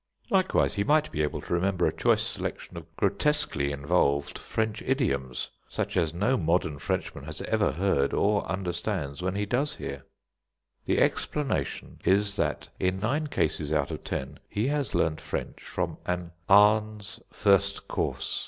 Likewise 0.31 0.73
he 0.73 0.83
might 0.83 1.11
be 1.11 1.21
able 1.21 1.41
to 1.41 1.53
remember 1.53 1.85
a 1.85 1.93
choice 1.95 2.23
selection 2.23 2.75
of 2.75 2.87
grotesquely 2.97 3.71
involved 3.71 4.35
French 4.39 4.81
idioms, 4.81 5.51
such 5.69 5.95
as 5.95 6.11
no 6.11 6.37
modern 6.39 6.79
Frenchman 6.79 7.25
has 7.25 7.39
ever 7.43 7.73
heard 7.73 8.11
or 8.11 8.43
understands 8.47 9.21
when 9.21 9.35
he 9.35 9.45
does 9.45 9.75
hear. 9.75 10.03
The 10.85 10.97
explanation 10.99 11.99
is 12.03 12.35
that, 12.37 12.69
in 12.79 12.99
nine 12.99 13.27
cases 13.27 13.71
out 13.71 13.91
of 13.91 14.03
ten, 14.03 14.39
he 14.49 14.65
has 14.69 14.95
learnt 14.95 15.21
French 15.21 15.61
from 15.61 15.97
an 16.07 16.31
"Ahn's 16.49 17.19
First 17.31 17.87
Course." 17.87 18.39